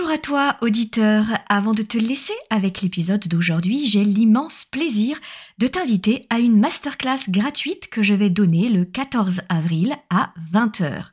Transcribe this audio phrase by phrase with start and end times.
[0.00, 1.26] Bonjour à toi, auditeur.
[1.50, 5.18] Avant de te laisser avec l'épisode d'aujourd'hui, j'ai l'immense plaisir
[5.58, 11.04] de t'inviter à une masterclass gratuite que je vais donner le 14 avril à 20h.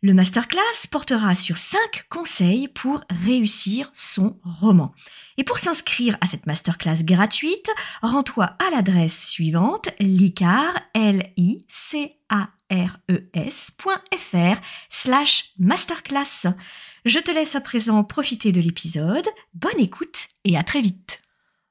[0.00, 4.94] Le masterclass portera sur 5 conseils pour réussir son roman.
[5.36, 7.68] Et pour s'inscrire à cette masterclass gratuite,
[8.00, 11.30] rends-toi à l'adresse suivante licar, l
[12.70, 16.46] i c a r e s.fr slash masterclass.
[17.04, 19.26] Je te laisse à présent profiter de l'épisode.
[19.54, 21.22] Bonne écoute et à très vite.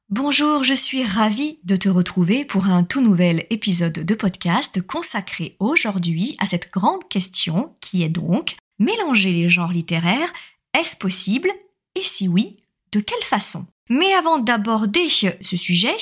[0.09, 5.57] Bonjour, je suis ravie de te retrouver pour un tout nouvel épisode de podcast consacré
[5.59, 10.31] aujourd'hui à cette grande question qui est donc mélanger les genres littéraires,
[10.73, 11.51] est-ce possible?
[11.95, 12.57] Et si oui,
[12.93, 13.67] de quelle façon?
[13.89, 15.97] Mais avant d'aborder ce sujet,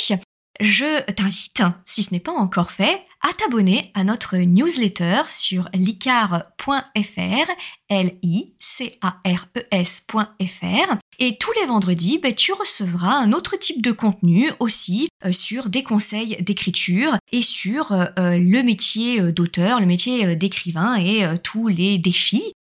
[0.60, 7.52] je t'invite, si ce n'est pas encore fait, à t'abonner à notre newsletter sur licar.fr,
[7.90, 8.56] L-I-C-A-R-E-S.fr.
[11.20, 15.70] Et tous les vendredis, ben, tu recevras un autre type de contenu aussi euh, sur
[15.70, 21.68] des conseils d'écriture et sur euh, euh, le métier d'auteur, le métier d'écrivain et tous
[21.68, 22.54] les défis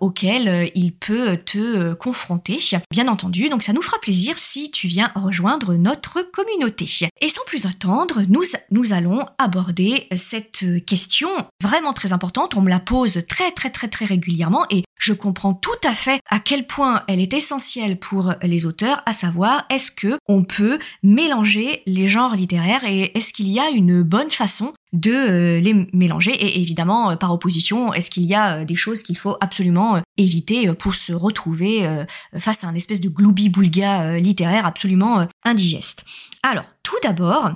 [0.00, 2.58] auxquels il peut te confronter.
[2.90, 6.86] Bien entendu, donc ça nous fera plaisir si tu viens rejoindre notre communauté.
[7.20, 11.28] Et sans plus attendre, nous, nous allons aborder cette question
[11.62, 12.54] vraiment très importante.
[12.54, 16.20] On me la pose très très très très régulièrement et je comprends tout à fait
[16.28, 20.78] à quel point elle est essentielle pour les auteurs, à savoir est-ce que on peut
[21.02, 25.74] mélanger les genres littéraires et est-ce qu'il y a une bonne façon de euh, les
[25.92, 29.36] mélanger et évidemment euh, par opposition est-ce qu'il y a euh, des choses qu'il faut
[29.40, 31.86] absolument éviter pour se retrouver
[32.38, 36.04] face à un espèce de gloubi-boulga littéraire absolument indigeste.
[36.42, 37.52] Alors tout d'abord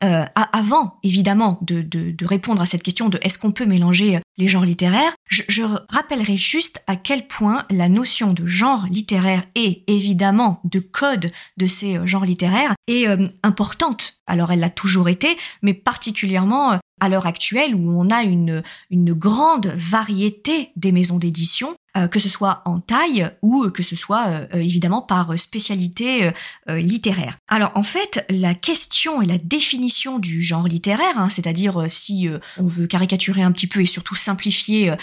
[0.00, 5.12] avant évidemment de, répondre à cette question de est-ce qu'on peut mélanger les genres littéraires,
[5.28, 11.32] je, rappellerai juste à quel point la notion de genre littéraire et évidemment de code
[11.56, 13.06] de ces euh, genres littéraires est
[13.42, 14.14] importante.
[14.26, 19.12] Alors elle l'a toujours été, mais particulièrement à l'heure actuelle où on a une, une
[19.12, 24.28] grande variété des maisons d'édition euh, que ce soit en taille ou que ce soit
[24.28, 26.30] euh, euh, évidemment par spécialité
[26.68, 27.36] littéraire.
[27.48, 32.28] Alors en fait, la question et la définition du genre littéraire, hein, c'est-à-dire si
[32.58, 34.94] on veut caricaturer un petit peu et surtout simplifier,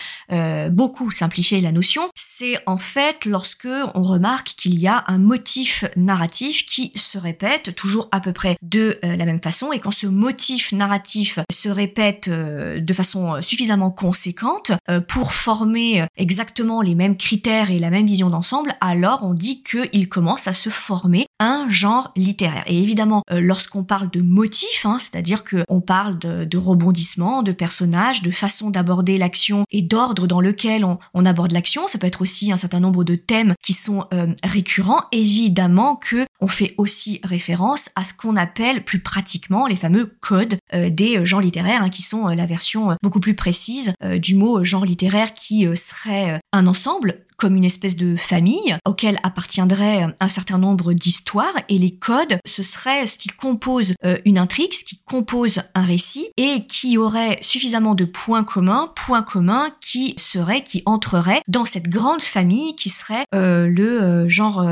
[0.71, 5.85] beaucoup simplifier la notion, c'est en fait lorsque on remarque qu'il y a un motif
[5.95, 10.07] narratif qui se répète toujours à peu près de la même façon et quand ce
[10.07, 14.71] motif narratif se répète de façon suffisamment conséquente
[15.07, 20.07] pour former exactement les mêmes critères et la même vision d'ensemble, alors on dit qu'il
[20.07, 22.63] commence à se former un genre littéraire.
[22.67, 28.21] Et évidemment, euh, lorsqu'on parle de motifs, hein, c'est-à-dire qu'on parle de, rebondissements, de personnages,
[28.21, 32.51] de façon d'aborder l'action et d'ordre dans lequel on, aborde l'action, ça peut être aussi
[32.51, 35.01] un certain nombre de thèmes qui sont euh, récurrents.
[35.11, 40.57] Évidemment que on fait aussi référence à ce qu'on appelle plus pratiquement les fameux codes
[40.73, 45.33] des genres littéraires, hein, qui sont la version beaucoup plus précise du mot genre littéraire
[45.33, 51.55] qui serait un ensemble comme une espèce de famille auquel appartiendrait un certain nombre d'histoires
[51.69, 55.81] et les codes, ce serait ce qui compose euh, une intrigue, ce qui compose un
[55.81, 61.65] récit et qui aurait suffisamment de points communs, points communs qui seraient, qui entreraient dans
[61.65, 64.65] cette grande famille qui serait euh, le euh, genre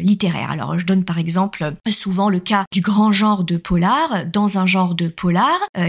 [0.00, 0.50] littéraire.
[0.50, 4.24] Alors je donne par exemple souvent le cas du grand genre de polar.
[4.32, 5.39] Dans un genre de polar,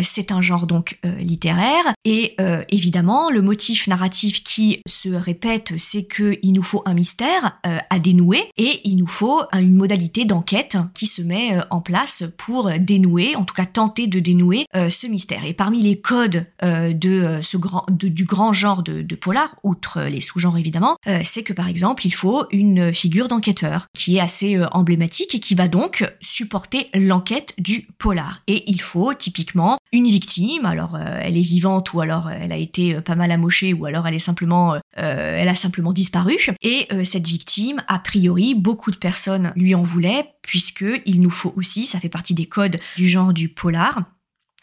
[0.04, 2.36] c'est un genre donc littéraire et
[2.70, 8.00] évidemment le motif narratif qui se répète, c'est qu'il nous faut un mystère euh, à
[8.00, 12.72] dénouer et il nous faut une modalité d'enquête qui se met euh, en place pour
[12.80, 15.46] dénouer, en tout cas tenter de dénouer euh, ce mystère.
[15.46, 20.22] Et parmi les codes de ce grand, du grand genre de, de polar, outre les
[20.22, 25.36] sous-genres évidemment, c'est que par exemple il faut une figure d'enquêteur qui est assez emblématique
[25.36, 28.42] et qui va donc supporter l'enquête du polar.
[28.48, 29.31] Et il faut typiquement
[29.92, 33.86] une victime, alors elle est vivante ou alors elle a été pas mal amochée ou
[33.86, 36.38] alors elle est simplement, elle a simplement disparu.
[36.62, 41.30] Et euh, cette victime, a priori, beaucoup de personnes lui en voulaient, puisque il nous
[41.30, 44.04] faut aussi, ça fait partie des codes du genre du polar,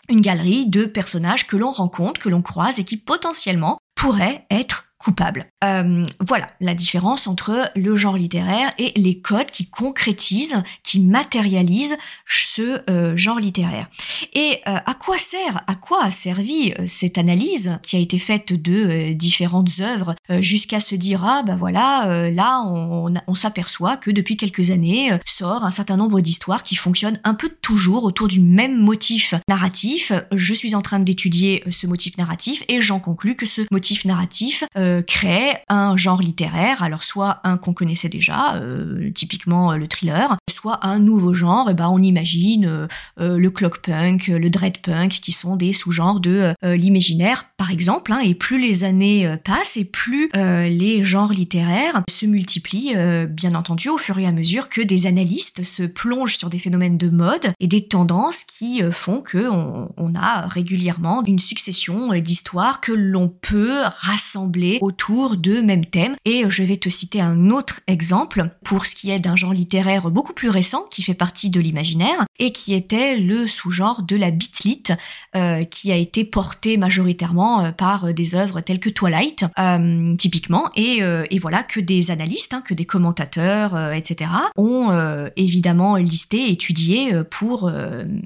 [0.09, 4.88] une galerie de personnages que l'on rencontre, que l'on croise et qui potentiellement pourraient être
[4.99, 5.47] coupable.
[5.63, 11.97] Euh, voilà la différence entre le genre littéraire et les codes qui concrétisent, qui matérialisent
[12.27, 13.89] ce euh, genre littéraire.
[14.35, 18.53] Et euh, à quoi sert, à quoi a servi cette analyse qui a été faite
[18.53, 24.71] de différentes œuvres jusqu'à se dire ah ben voilà là on, s'aperçoit que depuis quelques
[24.71, 29.35] années sort un certain nombre d'histoires qui fonctionnent un peu toujours autour du même motif
[29.49, 30.13] narratif.
[30.33, 34.65] Je suis en train d'étudier ce motif narratif et j'en conclus que ce motif narratif
[35.07, 40.37] crée un genre littéraire, alors soit un qu'on connaissait déjà, euh, typiquement euh, le thriller,
[40.51, 45.73] soit un nouveau genre, et ben on imagine le clockpunk, le dreadpunk, qui sont des
[45.73, 51.33] sous-genres de l'imaginaire, par exemple, hein, et plus les années passent et plus les genres
[51.33, 52.95] littéraires se multiplient,
[53.29, 56.99] bien entendu, au fur et à mesure que des analystes se plongent sur des phénomènes
[56.99, 62.93] de mode et des tendances qui font que on a régulièrement une succession d'histoires que
[62.93, 66.17] l'on peut rassembler autour de mêmes thèmes.
[66.25, 70.11] Et je vais te citer un autre exemple pour ce qui est d'un genre littéraire
[70.11, 74.31] beaucoup plus récent qui fait partie de l'imaginaire et qui était le sous-genre de la
[74.31, 74.93] bitlite
[75.37, 80.71] euh, qui a été porté majoritairement euh, par des œuvres telles que Twilight euh, typiquement
[80.77, 84.31] et, et, voilà que des analystes, hein, que des commentateurs, etc.
[84.57, 84.91] ont
[85.37, 87.71] évidemment listé, étudié pour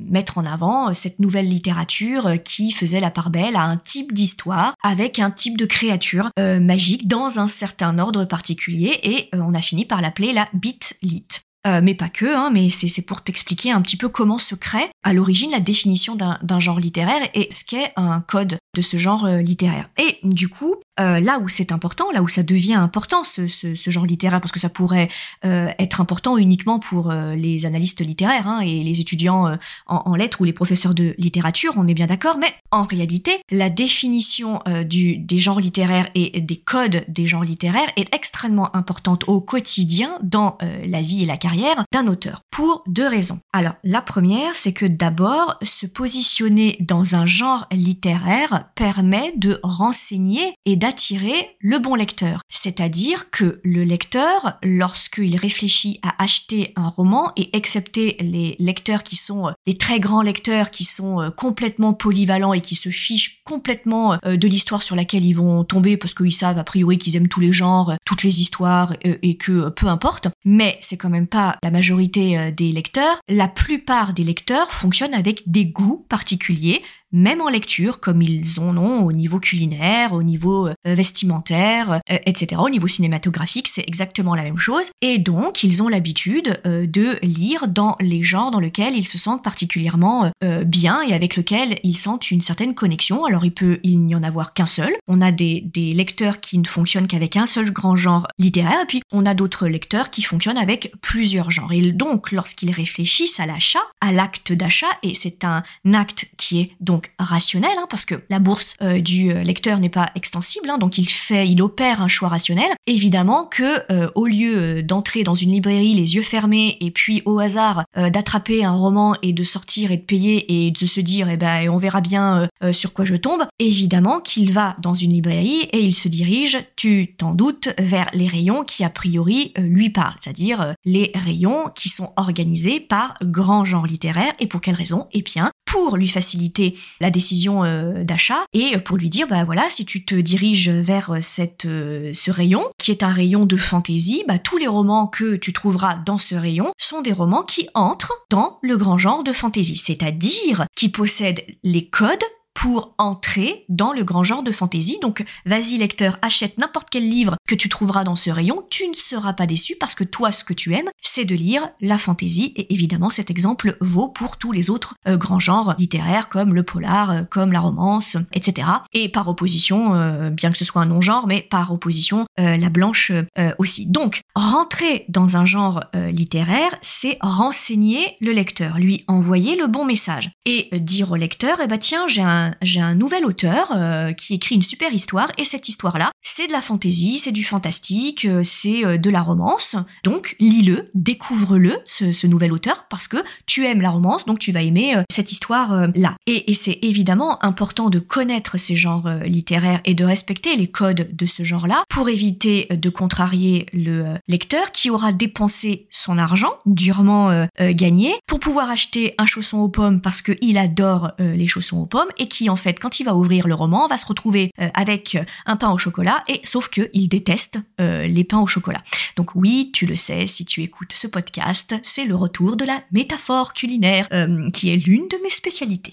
[0.08, 4.74] mettre en avant cette nouvelle littérature qui faisait la part belle à un type d'histoire
[4.82, 9.54] avec un type de créature euh, magique dans un certain ordre particulier et euh, on
[9.54, 11.28] a fini par l'appeler la Bitlit.
[11.68, 14.90] Euh, mais pas que, hein, mais c'est pour t'expliquer un petit peu comment se crée
[15.04, 19.28] à l'origine la définition d'un genre littéraire et ce qu'est un code de ce genre
[19.28, 19.88] littéraire.
[19.96, 23.90] Et du coup, euh, là où c'est important, là où ça devient important, ce, ce,
[23.90, 25.08] genre littéraire, parce que ça pourrait
[25.44, 29.56] euh, être important uniquement pour euh, les analystes littéraires hein, et les étudiants
[29.86, 33.70] en, lettres ou les professeurs de littérature, on est bien d'accord, mais en réalité, la
[33.70, 39.40] définition du, des genres littéraires et des codes des genres littéraires est extrêmement importante au
[39.40, 43.40] quotidien dans la vie et la carrière d'un auteur, pour deux raisons.
[43.52, 50.54] Alors, la première, c'est que d'abord, se positionner dans un genre littéraire permet de renseigner
[50.66, 52.42] et d'attirer le bon lecteur.
[52.50, 59.14] C'est-à-dire que le lecteur, lorsqu'il réfléchit à acheter un roman, et excepté les lecteurs qui
[59.14, 63.42] sont euh, les très grands lecteurs qui sont euh, complètement polyvalents et qui se fichent
[63.44, 67.14] complètement euh, de l'histoire sur laquelle ils vont tomber parce qu'ils savent a priori qu'ils
[67.14, 71.28] aiment tous les genres, toutes les histoires et que peu importe, mais c'est quand même
[71.28, 73.20] pas la majorité des lecteurs.
[73.28, 76.82] La plupart des lecteurs fonctionnent avec des goûts particuliers,
[77.12, 82.18] même en lecture, comme ils en ont au niveau culinaire, au niveau euh, vestimentaire, euh,
[82.26, 82.60] etc.
[82.62, 84.90] Au niveau cinématographique, c'est exactement la même chose.
[85.00, 89.18] Et donc, ils ont l'habitude euh, de lire dans les genres dans lesquels ils se
[89.18, 90.30] sentent particulièrement
[90.64, 93.24] bien et avec lesquels ils sentent une certaine connexion.
[93.24, 94.92] Alors, il peut il n'y en avoir qu'un seul.
[95.08, 98.86] On a des, des lecteurs qui ne fonctionnent qu'avec un seul grand genre littéraire, et
[98.86, 101.72] puis on a d'autres lecteurs qui fonctionnent avec plusieurs genres.
[101.72, 105.62] Et donc, lorsqu'ils réfléchissent à l'achat, à l'acte d'achat, et c'est un
[105.92, 109.88] acte qui est donc rationnel, hein, parce que la bourse euh, du euh, lecteur n'est
[109.88, 112.70] pas extensible, hein, donc il fait, il opère un choix rationnel.
[112.86, 117.38] Évidemment que euh, au lieu d'entrer dans une librairie les yeux fermés et puis au
[117.38, 121.36] hasard d'attraper un roman et de sortir et de payer et de se dire eh
[121.36, 125.80] ben on verra bien sur quoi je tombe, évidemment qu'il va dans une librairie et
[125.80, 130.74] il se dirige, tu t'en doutes, vers les rayons qui a priori lui parlent, c'est-à-dire
[130.84, 135.06] les rayons qui sont organisés par grands genres littéraires et pour quelle raison?
[135.12, 139.70] Eh bien pour lui faciliter la décision euh, d'achat et pour lui dire bah voilà
[139.70, 144.22] si tu te diriges vers cette euh, ce rayon qui est un rayon de fantaisie
[144.28, 148.12] bah tous les romans que tu trouveras dans ce rayon sont des romans qui entrent
[148.28, 152.22] dans le grand genre de fantaisie c'est-à-dire qui possèdent les codes
[152.54, 154.98] pour entrer dans le grand genre de fantasy.
[155.00, 158.94] Donc, vas-y lecteur, achète n'importe quel livre que tu trouveras dans ce rayon, tu ne
[158.94, 162.52] seras pas déçu parce que toi, ce que tu aimes, c'est de lire la fantasy.
[162.56, 166.62] Et évidemment, cet exemple vaut pour tous les autres euh, grands genres littéraires comme le
[166.62, 168.68] polar, euh, comme la romance, etc.
[168.92, 173.12] Et par opposition, euh, bien que ce soit un non-genre, mais par opposition, la blanche
[173.58, 173.86] aussi.
[173.86, 180.30] Donc, rentrer dans un genre littéraire, c'est renseigner le lecteur, lui envoyer le bon message
[180.44, 184.34] et dire au lecteur, eh ben tiens, j'ai un j'ai un nouvel auteur euh, qui
[184.34, 188.42] écrit une super histoire et cette histoire-là, c'est de la fantaisie, c'est du fantastique, euh,
[188.42, 189.76] c'est euh, de la romance.
[190.04, 194.62] Donc lis-le, découvre-le ce, nouvel auteur parce que tu aimes la romance, donc tu vas
[194.62, 196.16] aimer cette histoire-là.
[196.26, 201.26] Et, c'est évidemment important de connaître ces genres littéraires et de respecter les codes de
[201.26, 208.14] ce genre-là pour éviter de contrarier le lecteur qui aura dépensé son argent durement gagné
[208.26, 212.48] pour pouvoir acheter un chausson aux pommes parce qu'il adore les chaussons aux pommes qui,
[212.48, 215.78] en fait, quand il va ouvrir le roman, va se retrouver avec un pain au
[215.78, 218.82] chocolat, et sauf qu'il déteste les pains au chocolat.
[219.16, 222.82] Donc oui, tu le sais, si tu écoutes ce podcast, c'est le retour de la
[222.90, 224.08] métaphore culinaire,
[224.52, 225.92] qui est l'une de mes spécialités.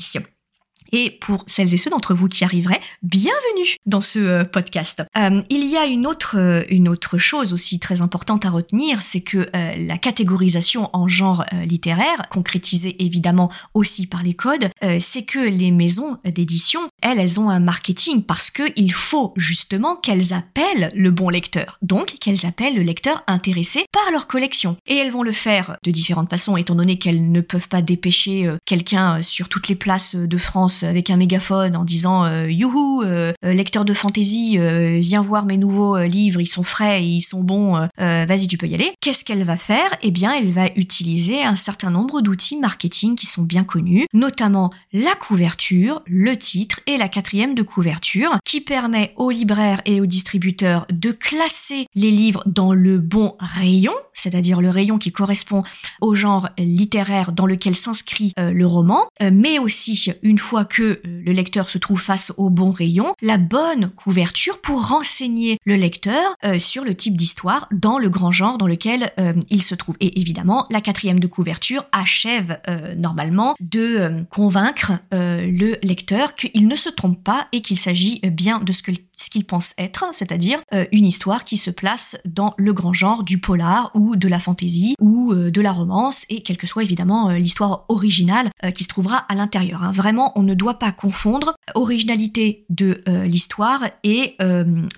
[0.91, 5.03] Et pour celles et ceux d'entre vous qui arriveraient, bienvenue dans ce euh, podcast.
[5.17, 9.01] Euh, il y a une autre, euh, une autre chose aussi très importante à retenir,
[9.01, 14.69] c'est que la catégorisation en genre littéraire, concrétisée évidemment aussi par les codes,
[14.99, 19.95] c'est que les maisons d'édition, elles, elles ont un marketing parce que il faut justement
[19.95, 21.77] qu'elles appellent le bon lecteur.
[21.81, 24.77] Donc qu'elles appellent le lecteur intéressé par leur collection.
[24.87, 28.49] Et elles vont le faire de différentes façons, étant donné qu'elles ne peuvent pas dépêcher
[28.65, 33.33] quelqu'un sur toutes les places de France avec un mégaphone en disant euh, youhou euh,
[33.45, 34.57] euh, lecteur de fantasy
[34.99, 38.73] viens voir mes nouveaux livres ils sont frais ils sont bons vas-y tu peux y
[38.73, 38.91] aller.
[39.01, 39.89] Qu'est-ce qu'elle va faire?
[40.01, 44.69] Eh bien elle va utiliser un certain nombre d'outils marketing qui sont bien connus notamment
[44.93, 50.05] la couverture le titre et la quatrième de couverture qui permet aux libraires et aux
[50.05, 55.63] distributeurs de classer les livres dans le bon rayon c'est-à-dire le rayon qui correspond
[56.01, 61.31] au genre littéraire dans lequel s'inscrit le roman mais aussi une fois que euh, le
[61.31, 66.59] lecteur se trouve face au bon rayon, la bonne couverture pour renseigner le lecteur euh,
[66.59, 69.97] sur le type d'histoire dans le grand genre dans lequel euh, il se trouve.
[69.99, 72.59] Et évidemment, la quatrième de couverture achève
[72.95, 78.71] normalement de convaincre le lecteur qu'il ne se trompe pas et qu'il s'agit bien de
[78.71, 82.73] ce que ce qu'il pense être, c'est-à-dire euh, une histoire qui se place dans le
[82.73, 86.57] grand genre du polar ou de la fantaisie ou euh, de la romance et quelle
[86.57, 89.83] que soit évidemment euh, l'histoire originale qui se trouvera à l'intérieur.
[89.83, 89.91] Hein.
[89.91, 94.37] Vraiment, on ne doit pas confondre originalité de l'histoire et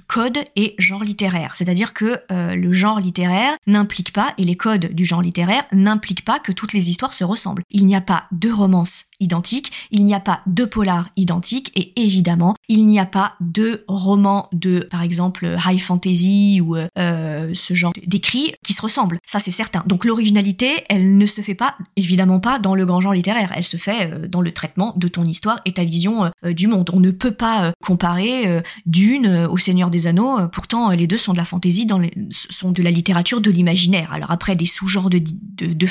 [0.08, 1.56] code et genre littéraire.
[1.56, 6.40] C'est-à-dire que le genre littéraire n'implique pas, et les codes du genre littéraire n'impliquent pas
[6.40, 7.64] que toutes les histoires se ressemblent.
[7.70, 11.94] Il n'y a pas de romance identique, il n'y a pas de polar identique et
[12.02, 17.74] évidemment, il n'y a pas de roman de, par exemple, high fantasy ou euh, ce
[17.74, 19.20] genre d'écrits qui se ressemblent.
[19.26, 19.84] Ça, c'est certain.
[19.86, 23.52] Donc l'originalité, elle ne se fait pas, évidemment pas, dans le grand genre littéraire.
[23.56, 26.68] Elle se fait euh, dans le traitement de ton histoire et ta vision euh, du
[26.68, 26.90] monde.
[26.94, 30.48] On ne peut pas comparer Dune au Seigneur des Anneaux.
[30.52, 31.88] Pourtant, les deux sont de la fantaisie,
[32.32, 34.12] sont de la littérature de l'imaginaire.
[34.14, 35.88] Alors après, des sous-genres de, de,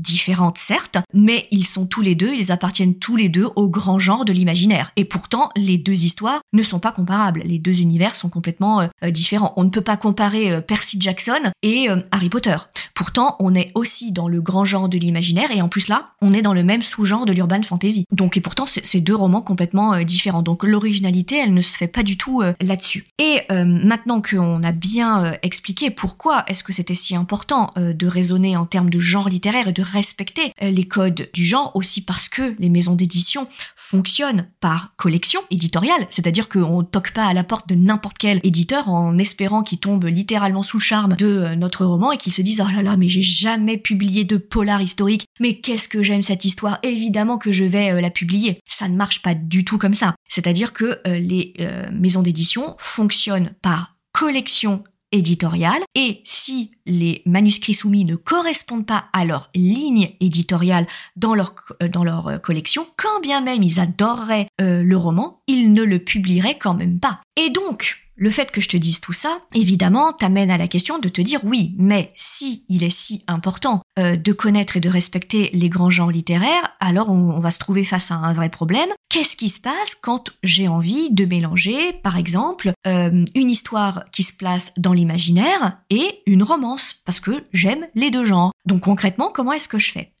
[0.00, 3.68] différentes, certes, mais ils sont tous les deux, ils appartiennent appartiennent tous les deux au
[3.68, 4.92] grand genre de l'imaginaire.
[4.94, 7.42] Et pourtant, les deux histoires ne sont pas comparables.
[7.44, 9.52] Les deux univers sont complètement euh, euh, différents.
[9.56, 12.56] On ne peut pas comparer euh, Percy Jackson et Harry Potter.
[12.94, 16.32] Pourtant, on est aussi dans le grand genre de l'imaginaire et en plus là, on
[16.32, 18.04] est dans le même sous-genre de l'urban fantasy.
[18.12, 20.42] Donc et pourtant, c'est deux romans complètement différents.
[20.42, 23.04] Donc l'originalité, elle ne se fait pas du tout là-dessus.
[23.18, 28.66] Et maintenant qu'on a bien expliqué pourquoi est-ce que c'était si important de raisonner en
[28.66, 32.68] termes de genre littéraire et de respecter les codes du genre aussi parce que les
[32.68, 38.18] maisons d'édition fonctionnent par collection éditoriale, c'est-à-dire qu'on toque pas à la porte de n'importe
[38.18, 42.32] quel éditeur en espérant qu'il tombe littéralement sous charme de euh, notre roman et qu'il
[42.32, 46.02] se dise oh là là mais j'ai jamais publié de polar historique, mais qu'est-ce que
[46.02, 48.58] j'aime cette histoire, évidemment que je vais euh, la publier.
[48.66, 50.14] Ça ne marche pas du tout comme ça.
[50.28, 51.54] C'est-à-dire que euh, les
[51.92, 59.24] maisons d'édition fonctionnent par collection éditoriale et si les manuscrits soumis ne correspondent pas à
[59.24, 60.86] leur ligne éditoriale
[61.16, 61.88] dans leur, euh,
[62.28, 66.74] euh, collection, quand bien même ils adoreraient euh, le roman, ils ne le publieraient quand
[66.74, 67.20] même pas.
[67.36, 70.98] Et donc, le fait que je te dise tout ça, évidemment, t'amène à la question
[70.98, 74.90] de te dire oui, mais si il est si important euh, de connaître et de
[74.90, 78.90] respecter les grands genres littéraires, alors on, va se trouver face à un vrai problème.
[79.08, 84.22] Qu'est-ce qui se passe quand j'ai envie de mélanger, par exemple, euh, une histoire qui
[84.22, 88.52] se place dans l'imaginaire et une romance, parce que j'aime les deux genres.
[88.66, 90.12] Donc concrètement, comment est-ce que je fais?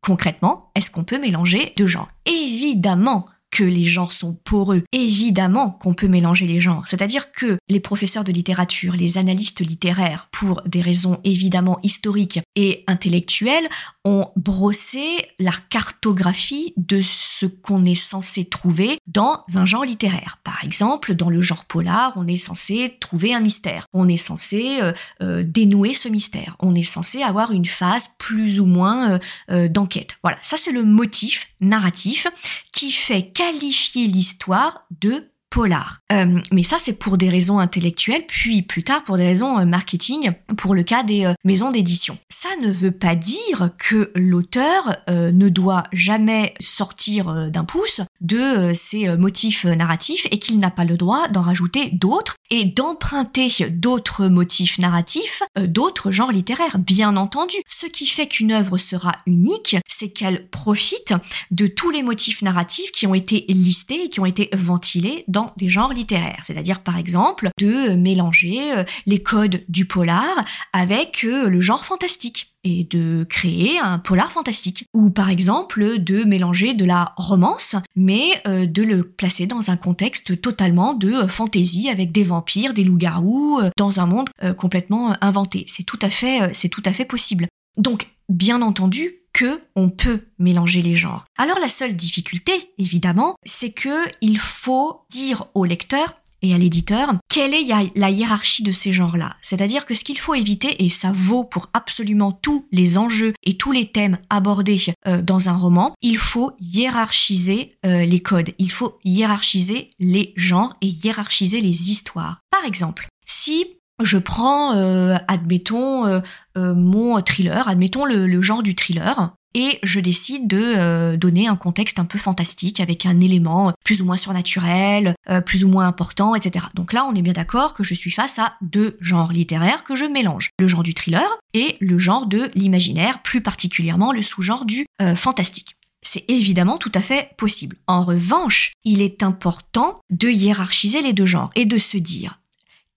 [0.00, 2.08] Concrètement, est-ce qu'on peut mélanger deux genres?
[2.26, 3.26] Évidemment
[3.56, 4.82] que les genres sont poreux.
[4.92, 6.84] Évidemment qu'on peut mélanger les genres.
[6.86, 12.84] C'est-à-dire que les professeurs de littérature, les analystes littéraires, pour des raisons évidemment historiques et
[12.86, 13.66] intellectuelles,
[14.04, 20.38] ont brossé la cartographie de ce qu'on est censé trouver dans un genre littéraire.
[20.44, 23.86] Par exemple, dans le genre polar, on est censé trouver un mystère.
[23.94, 26.56] On est censé euh, euh, dénouer ce mystère.
[26.60, 29.18] On est censé avoir une phase plus ou moins
[29.50, 30.16] euh, d'enquête.
[30.22, 32.26] Voilà, ça c'est le motif narratif
[32.72, 36.00] qui fait qualifier l'histoire de polar.
[36.12, 39.64] Euh, mais ça, c'est pour des raisons intellectuelles, puis plus tard pour des raisons euh,
[39.64, 42.18] marketing, pour le cas des euh, maisons d'édition.
[42.38, 48.02] Ça ne veut pas dire que l'auteur euh, ne doit jamais sortir euh, d'un pouce
[48.20, 52.66] de euh, ses motifs narratifs et qu'il n'a pas le droit d'en rajouter d'autres et
[52.66, 57.56] d'emprunter d'autres motifs narratifs, d'autres genres littéraires, bien entendu.
[57.68, 61.14] Ce qui fait qu'une œuvre sera unique, c'est qu'elle profite
[61.50, 65.52] de tous les motifs narratifs qui ont été listés et qui ont été ventilés dans
[65.56, 66.42] des genres littéraires.
[66.44, 72.25] C'est-à-dire, par exemple, de mélanger les codes du polar avec le genre fantastique
[72.64, 74.86] et de créer un polar fantastique.
[74.92, 79.76] Ou par exemple de mélanger de la romance, mais euh, de le placer dans un
[79.76, 85.14] contexte totalement de euh, fantaisie avec des vampires, des loups-garous, euh, dans un monde complètement
[85.20, 85.64] inventé.
[85.68, 87.46] C'est tout à fait, tout à fait possible.
[87.76, 91.26] Donc, bien entendu, que on peut mélanger les genres.
[91.36, 96.14] Alors la seule difficulté, évidemment, c'est que il faut dire au lecteur
[96.46, 99.36] et à l'éditeur, quelle est la hiérarchie de ces genres-là?
[99.42, 103.56] C'est-à-dire que ce qu'il faut éviter, et ça vaut pour absolument tous les enjeux et
[103.56, 108.70] tous les thèmes abordés euh, dans un roman, il faut hiérarchiser euh, les codes, il
[108.70, 112.40] faut hiérarchiser les genres et hiérarchiser les histoires.
[112.50, 113.66] Par exemple, si
[114.02, 116.22] je prends, euh, admettons,
[116.54, 121.98] mon thriller, admettons le, genre du thriller, et je décide de euh, donner un contexte
[121.98, 126.34] un peu fantastique avec un élément plus ou moins surnaturel, euh, plus ou moins important,
[126.34, 126.66] etc.
[126.74, 129.96] Donc là, on est bien d'accord que je suis face à deux genres littéraires que
[129.96, 130.50] je mélange.
[130.60, 135.16] Le genre du thriller et le genre de l'imaginaire, plus particulièrement le sous-genre du euh,
[135.16, 135.76] fantastique.
[136.02, 137.76] C'est évidemment tout à fait possible.
[137.86, 142.40] En revanche, il est important de hiérarchiser les deux genres et de se dire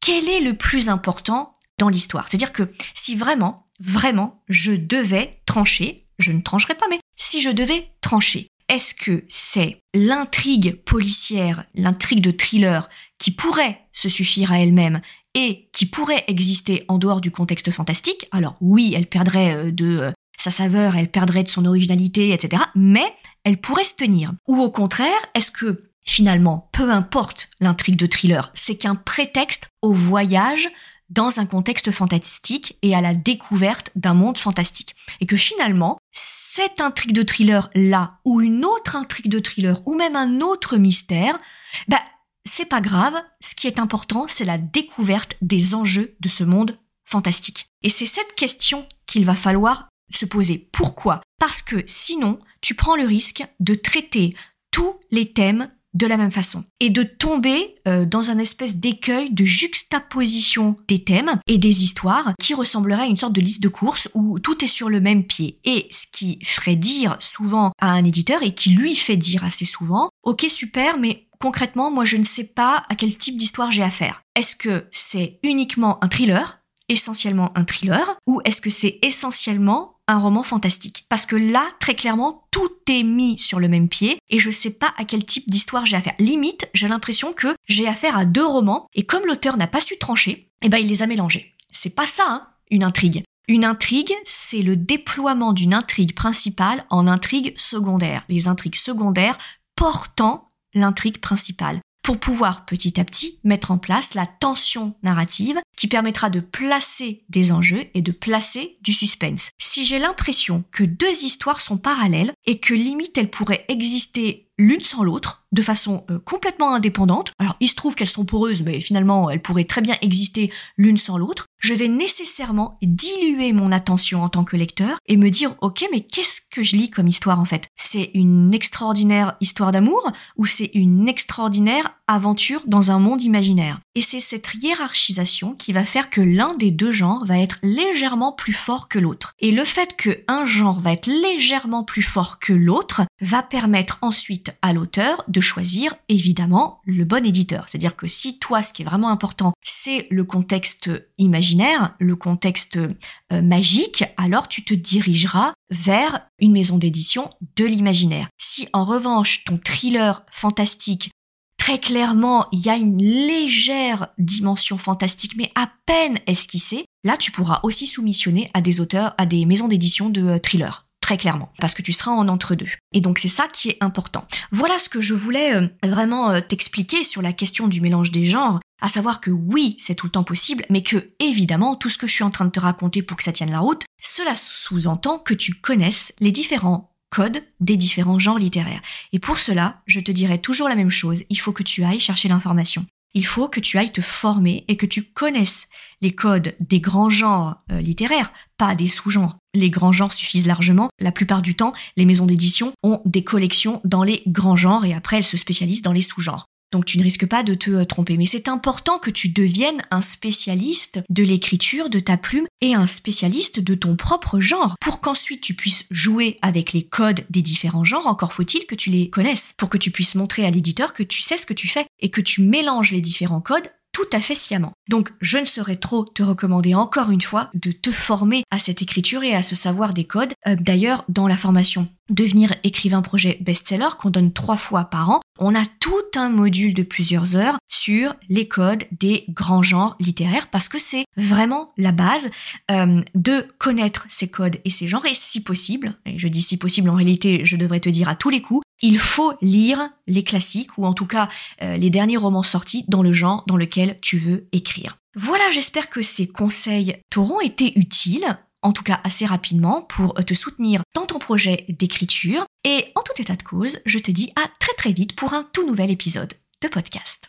[0.01, 2.25] quel est le plus important dans l'histoire?
[2.27, 7.49] C'est-à-dire que si vraiment, vraiment, je devais trancher, je ne trancherai pas, mais si je
[7.49, 14.59] devais trancher, est-ce que c'est l'intrigue policière, l'intrigue de thriller qui pourrait se suffire à
[14.59, 15.01] elle-même
[15.33, 18.27] et qui pourrait exister en dehors du contexte fantastique?
[18.31, 22.63] Alors oui, elle perdrait euh, de euh, sa saveur, elle perdrait de son originalité, etc.
[22.75, 23.11] Mais
[23.43, 24.33] elle pourrait se tenir.
[24.47, 29.93] Ou au contraire, est-ce que finalement, peu importe l'intrigue de thriller, c'est qu'un prétexte au
[29.93, 30.69] voyage
[31.09, 34.95] dans un contexte fantastique et à la découverte d'un monde fantastique.
[35.21, 39.95] Et que finalement, cette intrigue de thriller là, ou une autre intrigue de thriller, ou
[39.95, 41.39] même un autre mystère,
[41.87, 42.01] bah,
[42.43, 43.15] c'est pas grave.
[43.39, 47.67] Ce qui est important, c'est la découverte des enjeux de ce monde fantastique.
[47.83, 50.69] Et c'est cette question qu'il va falloir se poser.
[50.71, 51.21] Pourquoi?
[51.39, 54.35] Parce que sinon, tu prends le risque de traiter
[54.71, 56.63] tous les thèmes de la même façon.
[56.79, 62.33] Et de tomber euh, dans un espèce d'écueil de juxtaposition des thèmes et des histoires
[62.39, 65.23] qui ressemblerait à une sorte de liste de courses où tout est sur le même
[65.23, 65.59] pied.
[65.65, 69.65] Et ce qui ferait dire souvent à un éditeur et qui lui fait dire assez
[69.65, 73.83] souvent ok super mais concrètement moi je ne sais pas à quel type d'histoire j'ai
[73.83, 74.21] affaire.
[74.35, 80.17] Est-ce que c'est uniquement un thriller essentiellement un thriller ou est-ce que c'est essentiellement un
[80.17, 81.05] roman fantastique.
[81.07, 84.73] Parce que là, très clairement, tout est mis sur le même pied et je sais
[84.73, 86.15] pas à quel type d'histoire j'ai affaire.
[86.17, 89.97] Limite, j'ai l'impression que j'ai affaire à deux romans et comme l'auteur n'a pas su
[89.97, 91.53] trancher, eh ben il les a mélangés.
[91.71, 93.23] C'est pas ça, hein, une intrigue.
[93.47, 98.23] Une intrigue, c'est le déploiement d'une intrigue principale en intrigue secondaire.
[98.29, 99.37] Les intrigues secondaires
[99.75, 105.87] portant l'intrigue principale pour pouvoir petit à petit mettre en place la tension narrative qui
[105.87, 109.49] permettra de placer des enjeux et de placer du suspense.
[109.59, 114.83] Si j'ai l'impression que deux histoires sont parallèles et que limite elles pourraient exister l'une
[114.83, 117.31] sans l'autre, de façon euh, complètement indépendante.
[117.39, 120.97] Alors, il se trouve qu'elles sont poreuses, mais finalement, elles pourraient très bien exister l'une
[120.97, 121.45] sans l'autre.
[121.59, 126.01] Je vais nécessairement diluer mon attention en tant que lecteur et me dire, ok, mais
[126.01, 127.67] qu'est-ce que je lis comme histoire en fait?
[127.75, 133.79] C'est une extraordinaire histoire d'amour ou c'est une extraordinaire aventure dans un monde imaginaire?
[133.95, 138.31] Et c'est cette hiérarchisation qui va faire que l'un des deux genres va être légèrement
[138.31, 139.35] plus fort que l'autre.
[139.39, 143.99] Et le fait que un genre va être légèrement plus fort que l'autre va permettre
[144.01, 147.65] ensuite à l'auteur de choisir évidemment le bon éditeur.
[147.67, 152.77] C'est-à-dire que si toi, ce qui est vraiment important, c'est le contexte imaginaire, le contexte
[152.77, 158.27] euh, magique, alors tu te dirigeras vers une maison d'édition de l'imaginaire.
[158.37, 161.11] Si en revanche ton thriller fantastique
[161.59, 167.31] très clairement, il y a une légère dimension fantastique, mais à peine esquissée, là tu
[167.31, 171.51] pourras aussi soumissionner à des auteurs, à des maisons d'édition de euh, thrillers très clairement,
[171.59, 172.69] parce que tu seras en entre-deux.
[172.91, 174.25] Et donc c'est ça qui est important.
[174.51, 178.25] Voilà ce que je voulais euh, vraiment euh, t'expliquer sur la question du mélange des
[178.25, 181.97] genres, à savoir que oui, c'est tout le temps possible, mais que évidemment, tout ce
[181.97, 184.35] que je suis en train de te raconter pour que ça tienne la route, cela
[184.35, 188.81] sous-entend que tu connaisses les différents codes des différents genres littéraires.
[189.13, 191.99] Et pour cela, je te dirai toujours la même chose, il faut que tu ailles
[191.99, 192.85] chercher l'information.
[193.15, 195.67] Il faut que tu ailles te former et que tu connaisses
[196.01, 199.37] les codes des grands genres euh, littéraires, pas des sous-genres.
[199.55, 200.89] Les grands genres suffisent largement.
[200.99, 204.93] La plupart du temps, les maisons d'édition ont des collections dans les grands genres et
[204.93, 206.45] après elles se spécialisent dans les sous-genres.
[206.71, 208.17] Donc tu ne risques pas de te euh, tromper.
[208.17, 212.85] Mais c'est important que tu deviennes un spécialiste de l'écriture de ta plume et un
[212.85, 217.83] spécialiste de ton propre genre pour qu'ensuite tu puisses jouer avec les codes des différents
[217.83, 218.07] genres.
[218.07, 221.21] Encore faut-il que tu les connaisses pour que tu puisses montrer à l'éditeur que tu
[221.21, 224.35] sais ce que tu fais et que tu mélanges les différents codes tout à fait
[224.35, 224.71] sciemment.
[224.89, 228.81] Donc je ne saurais trop te recommander encore une fois de te former à cette
[228.81, 230.31] écriture et à ce savoir des codes.
[230.47, 235.19] Euh, d'ailleurs, dans la formation Devenir écrivain projet best-seller qu'on donne trois fois par an,
[235.37, 240.47] on a tout un module de plusieurs heures sur les codes des grands genres littéraires
[240.47, 242.31] parce que c'est vraiment la base
[242.71, 246.57] euh, de connaître ces codes et ces genres et si possible, et je dis si
[246.57, 250.23] possible en réalité je devrais te dire à tous les coups, il faut lire les
[250.23, 251.29] classiques ou en tout cas
[251.61, 254.97] euh, les derniers romans sortis dans le genre dans lequel tu veux écrire.
[255.15, 260.33] Voilà, j'espère que ces conseils t'auront été utiles, en tout cas assez rapidement, pour te
[260.33, 262.45] soutenir dans ton projet d'écriture.
[262.63, 265.47] Et en tout état de cause, je te dis à très très vite pour un
[265.51, 267.28] tout nouvel épisode de podcast.